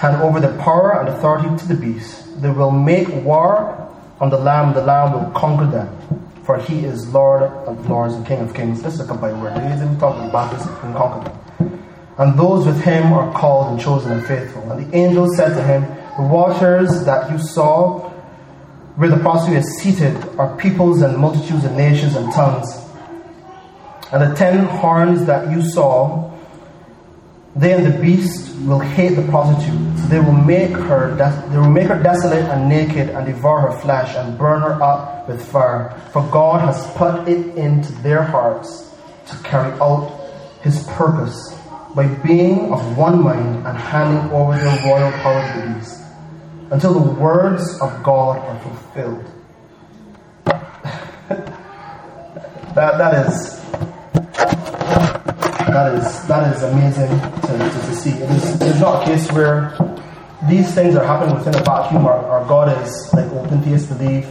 [0.00, 2.40] hand over the power and authority to the beast.
[2.40, 3.76] They will make war
[4.20, 8.26] on the Lamb, the Lamb will conquer them for he is Lord of lords and
[8.26, 8.82] King of kings.
[8.82, 9.56] This is a combined word.
[9.56, 11.38] He isn't talking about this and conquer them.
[12.20, 14.70] And those with him are called and chosen and faithful.
[14.70, 15.84] And the angel said to him,
[16.18, 18.10] The waters that you saw
[18.96, 22.78] where the prostitute is seated are peoples and multitudes and nations and tongues.
[24.12, 26.30] And the ten horns that you saw
[27.56, 29.98] they and the beast will hate the prostitute.
[29.98, 31.14] So they will make her
[31.48, 35.26] they will make her desolate and naked and devour her flesh and burn her up
[35.26, 35.98] with fire.
[36.12, 38.94] For God has put it into their hearts
[39.28, 40.20] to carry out
[40.60, 41.56] his purpose
[41.94, 46.00] by being of one mind and handing over their royal power beast
[46.70, 49.24] until the words of God are fulfilled.
[52.74, 53.60] that, that is
[55.70, 58.10] that is that is amazing to, to, to see.
[58.10, 59.76] It is, there's not a case where
[60.48, 64.26] these things are happening within a vacuum or, or God is like open to believe,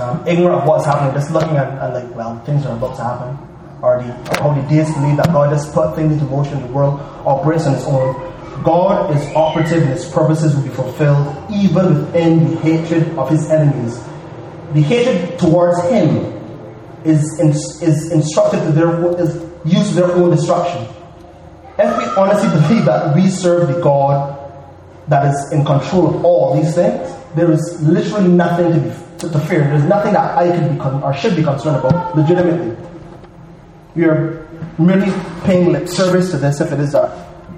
[0.00, 3.02] um, ignorant of what's happening, just looking at and like, well, things are about to
[3.02, 3.53] happen.
[3.84, 7.00] Or the the deists believe that God just put things into motion, in the world
[7.26, 8.14] operates on its own.
[8.62, 13.50] God is operative and his purposes will be fulfilled even within the hatred of his
[13.50, 14.02] enemies.
[14.72, 16.32] The hatred towards him
[17.04, 20.86] is, is instructed to their is use their own destruction.
[21.78, 24.40] If we honestly believe that we serve the God
[25.08, 29.28] that is in control of all these things, there is literally nothing to, be, to,
[29.30, 29.60] to fear.
[29.64, 32.76] There's nothing that I could be con- or should be concerned about legitimately.
[33.94, 35.12] We are merely
[35.44, 37.10] paying lip service to this if it is that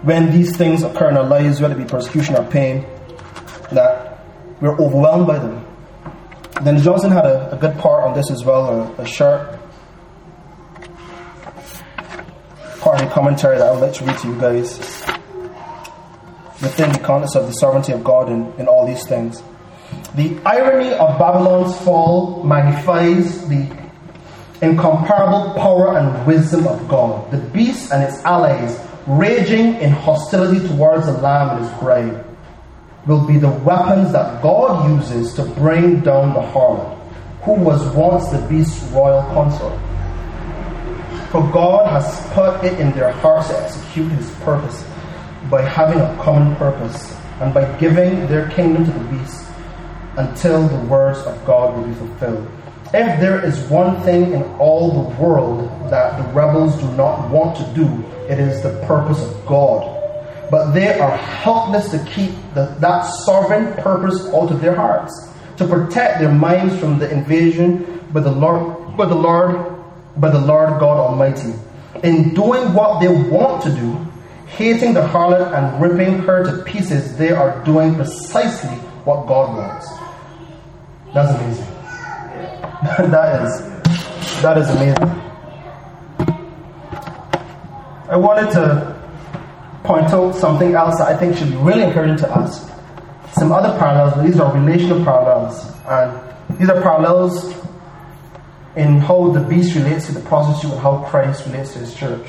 [0.05, 2.87] when these things occur in our lives, whether it be persecution or pain,
[3.73, 4.21] that
[4.61, 5.67] we're overwhelmed by them.
[6.63, 9.59] Dennis Johnson had a, a good part on this as well, a, a short
[12.81, 14.79] part commentary that I would like to read to you guys
[16.63, 19.43] within the context of the sovereignty of God in, in all these things.
[20.15, 23.86] The irony of Babylon's fall magnifies the
[24.63, 27.31] incomparable power and wisdom of God.
[27.31, 32.25] The beast and its allies, raging in hostility towards the Lamb and his bride,
[33.07, 36.99] will be the weapons that God uses to bring down the harlot,
[37.43, 39.79] who was once the beast's royal consort.
[41.31, 44.85] For God has put it in their hearts to execute his purpose
[45.51, 49.47] by having a common purpose and by giving their kingdom to the beast
[50.17, 52.51] until the words of God will be fulfilled.
[52.95, 57.57] If there is one thing in all the world that the rebels do not want
[57.57, 59.93] to do, it is the purpose of God.
[60.51, 65.67] But they are helpless to keep the, that sovereign purpose out of their hearts, to
[65.67, 69.77] protect their minds from the invasion by the Lord, by the Lord
[70.17, 71.53] by the Lord God Almighty.
[72.03, 73.99] In doing what they want to do,
[74.47, 79.89] hating the harlot and ripping her to pieces, they are doing precisely what God wants.
[81.13, 81.76] That's amazing.
[83.11, 85.27] that is that is amazing.
[88.09, 88.97] I wanted to
[89.83, 92.71] point out something else that I think should be really encouraging to us.
[93.33, 95.73] Some other parallels, but these are relational parallels.
[95.89, 97.53] And these are parallels
[98.77, 102.29] in how the beast relates to the prostitute and how Christ relates to his church.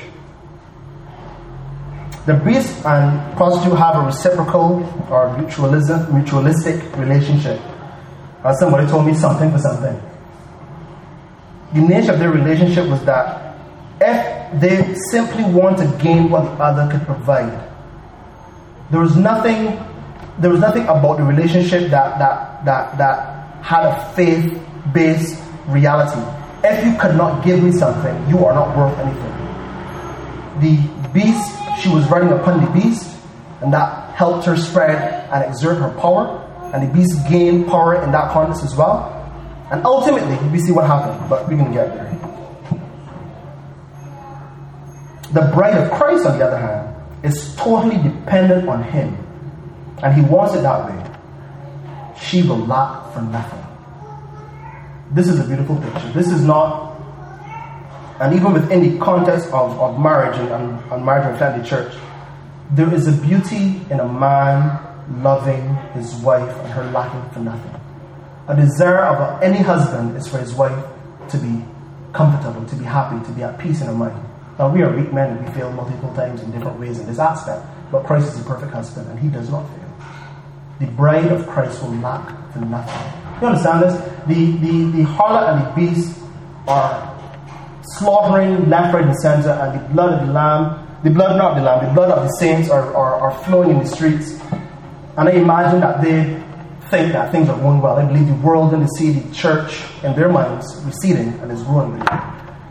[2.26, 7.60] The beast and prostitute have a reciprocal or mutualism, mutualistic relationship.
[8.44, 10.07] As somebody told me something for something.
[11.74, 13.56] The nature of their relationship was that
[14.00, 17.68] if they simply want to gain what the other could provide,
[18.90, 19.78] there was nothing
[20.38, 26.20] there was nothing about the relationship that that that that had a faith-based reality.
[26.64, 29.34] If you could not give me something, you are not worth anything.
[30.60, 31.52] The beast,
[31.82, 33.16] she was riding upon the beast,
[33.60, 36.44] and that helped her spread and exert her power.
[36.72, 39.17] And the beast gained power in that context as well.
[39.70, 42.08] And ultimately, we see what happened, but going to get there.
[45.32, 49.16] The bride of Christ, on the other hand, is totally dependent on Him.
[50.02, 52.14] And He wants it that way.
[52.18, 53.62] She will lack for nothing.
[55.12, 56.12] This is a beautiful picture.
[56.12, 56.98] This is not,
[58.20, 61.94] and even within the context of, of marriage and, and, and marriage and family church,
[62.70, 64.78] there is a beauty in a man
[65.22, 67.80] loving his wife and her lacking for nothing.
[68.48, 70.84] A desire of any husband is for his wife
[71.28, 71.62] to be
[72.14, 74.24] comfortable, to be happy, to be at peace in her mind.
[74.58, 77.18] Now, we are weak men and we fail multiple times in different ways in this
[77.18, 79.94] aspect, but Christ is a perfect husband and he does not fail.
[80.80, 83.40] The bride of Christ will lack for nothing.
[83.40, 83.94] You understand this?
[84.26, 86.18] The, the, the harlot and the beast
[86.66, 87.14] are
[87.82, 91.58] slaughtering left, right, and center, and the blood of the lamb, the blood, not of
[91.58, 94.40] the lamb, the blood of the saints are, are, are flowing in the streets.
[95.18, 96.42] And I imagine that they
[96.90, 97.96] think that things are going well.
[97.96, 101.98] I believe the world and the the church in their minds receding and is growing.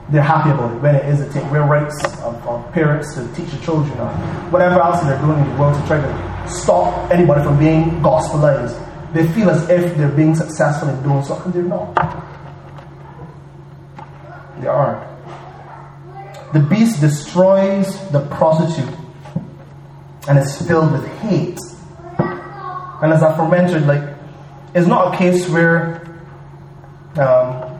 [0.09, 3.27] They're happy about it when it is a take away rights of, of parents to
[3.35, 4.09] teach the children or
[4.51, 8.83] whatever else they're doing in the world to try to stop anybody from being gospelized.
[9.13, 11.93] They feel as if they're being successful in doing so, and they're not.
[14.61, 15.03] They aren't.
[16.53, 18.93] The beast destroys the prostitute
[20.27, 21.59] and is filled with hate.
[23.01, 24.03] And as I've mentioned, like,
[24.73, 26.01] it's not a case where
[27.15, 27.79] um,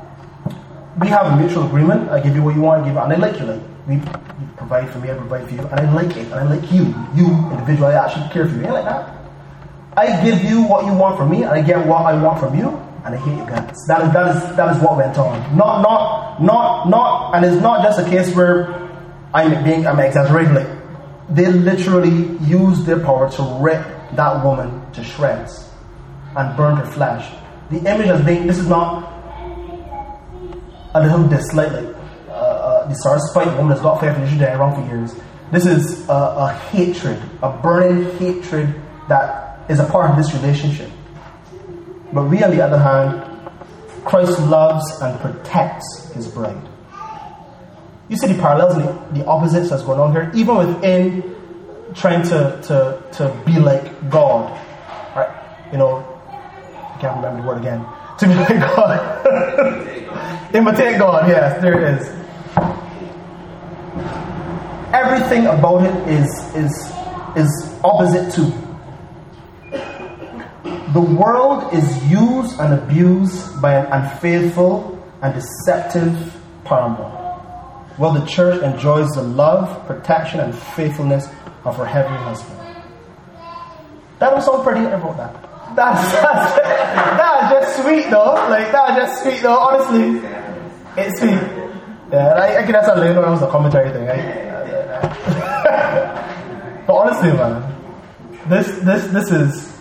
[0.99, 2.09] we have a mutual agreement.
[2.09, 3.45] I give you what you want, I give you, and I like you.
[3.45, 6.33] Like, we, you provide for me, I provide for you, and I like it, and
[6.33, 8.63] I like you, you individually, I actually care for you.
[8.63, 9.13] Like that.
[9.95, 12.55] I give you what you want from me, and I get what I want from
[12.57, 12.69] you,
[13.03, 13.85] and I hate your guts.
[13.87, 15.57] That is that is that is what went on.
[15.57, 18.75] Not not not not, and it's not just a case where
[19.33, 20.53] I'm being I'm exaggerating.
[20.53, 20.67] Like
[21.29, 25.69] they literally use their power to rip that woman to shreds
[26.35, 27.33] and burned her flesh.
[27.69, 29.13] The image of being this is not
[30.93, 31.95] a little dislike like
[32.29, 35.13] uh, uh, the spite woman that's got fair for she's been around for years.
[35.51, 38.73] This is a, a hatred, a burning hatred
[39.07, 40.89] that is a part of this relationship.
[42.13, 43.23] But we, on the other hand,
[44.05, 46.61] Christ loves and protects his bride.
[48.09, 51.35] You see the parallels and the, the opposites that's going on here, even within
[51.97, 54.51] trying to, to, to be like God.
[55.15, 55.69] Right?
[55.71, 57.85] You know, I can't remember the word again.
[58.19, 60.55] To be like God.
[60.55, 62.07] Imitate God, yes, there it is.
[64.93, 66.93] Everything about it is is
[67.35, 68.67] is opposite to
[70.93, 77.09] the world is used and abused by an unfaithful and deceptive paramour,
[77.97, 81.27] while the church enjoys the love, protection, and faithfulness
[81.63, 82.59] of her heavenly husband.
[84.19, 85.75] That was so pretty about that.
[85.75, 88.33] That's, that's, that's just sweet though.
[88.49, 90.21] Like, that's just sweet though, honestly.
[90.97, 91.67] It's sweet.
[92.11, 94.05] Yeah, I, I can that's a little was a commentary thing.
[94.05, 94.47] Right?
[96.87, 97.75] but honestly, man,
[98.47, 99.77] this, this, this is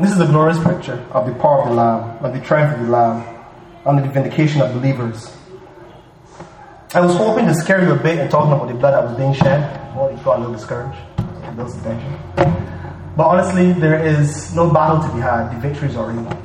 [0.00, 2.86] this is a glorious picture of the power of the Lamb, of the triumph of
[2.86, 3.24] the Lamb,
[3.86, 5.36] and the vindication of believers.
[6.94, 9.16] I was hoping to scare you a bit and talking about the blood that was
[9.16, 9.96] being shed.
[9.96, 10.96] Well, you got a little discouraged.
[11.56, 12.16] Those attention.
[13.16, 15.50] But honestly, there is no battle to be had.
[15.50, 16.40] The victory is already won.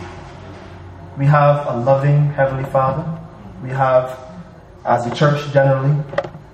[1.20, 3.06] We have a loving Heavenly Father.
[3.62, 4.20] We have,
[4.86, 5.96] as a church generally,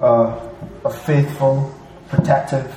[0.02, 0.46] uh,
[0.84, 1.74] a faithful,
[2.10, 2.76] protective,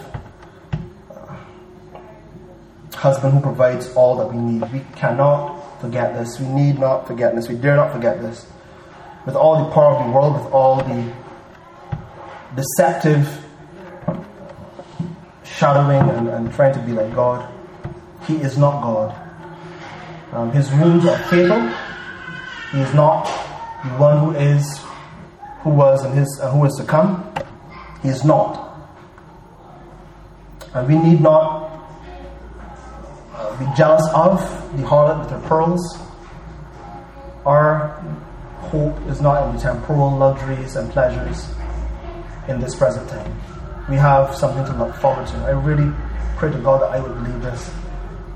[2.95, 4.73] husband who provides all that we need.
[4.73, 6.39] We cannot forget this.
[6.39, 7.49] We need not forget this.
[7.49, 8.47] We dare not forget this.
[9.29, 11.12] With all the power of the world, with all the
[12.57, 13.45] deceptive
[15.45, 17.47] shadowing and, and trying to be like God,
[18.26, 19.14] he is not God.
[20.33, 21.61] Um, his wounds are fatal.
[22.72, 23.26] He is not
[23.85, 24.81] the one who is,
[25.61, 27.31] who was, and his, uh, who is to come.
[28.03, 28.81] He is not.
[30.72, 31.87] And we need not
[33.35, 34.41] uh, be jealous of
[34.74, 35.99] the harlot with her pearls.
[37.45, 38.03] Our
[38.69, 41.49] hope is not in temporal luxuries and pleasures
[42.49, 43.35] in this present time.
[43.89, 45.37] We have something to look forward to.
[45.39, 45.93] I really
[46.37, 47.71] pray to God that I would believe this.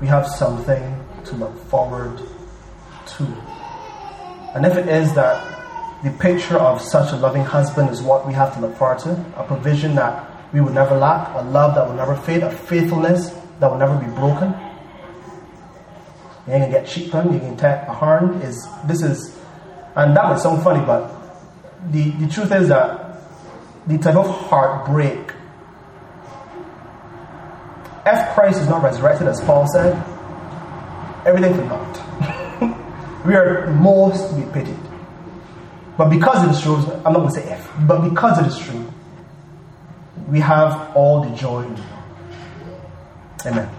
[0.01, 2.19] We have something to look forward
[3.17, 3.23] to.
[4.55, 5.53] And if it is that
[6.03, 9.11] the picture of such a loving husband is what we have to look forward to,
[9.37, 13.29] a provision that we will never lack, a love that will never fade, a faithfulness
[13.59, 14.49] that will never be broken.
[16.45, 19.39] You ain't gonna get cheap on, you can take a horn is this is
[19.95, 21.09] and that might sound funny, but
[21.91, 23.17] the, the truth is that
[23.87, 25.33] the type of heartbreak
[28.05, 29.93] if Christ is not resurrected, as Paul said,
[31.25, 33.25] everything for naught.
[33.25, 34.77] we are most to be pitied.
[35.97, 36.75] But because it is true,
[37.05, 38.91] I'm not going to say if, but because it is true,
[40.27, 42.85] we have all the joy in the world.
[43.45, 43.69] Amen.